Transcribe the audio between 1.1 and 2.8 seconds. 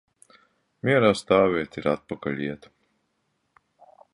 stāvēt ir atpakaļ iet.